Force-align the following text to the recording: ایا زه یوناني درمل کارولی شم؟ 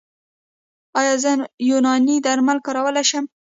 ایا 0.99 1.13
زه 1.23 1.31
یوناني 1.69 2.15
درمل 2.25 2.57
کارولی 2.65 3.03
شم؟ 3.09 3.25